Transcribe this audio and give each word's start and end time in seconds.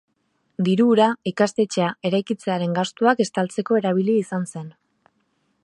Diru 0.67 0.85
hura 0.93 1.09
ikastetxea 1.31 1.89
eraikitzearen 2.09 2.73
gastuak 2.79 3.21
estaltzeko 3.27 3.81
erabili 3.83 4.17
izan 4.23 4.49
zen. 4.55 4.65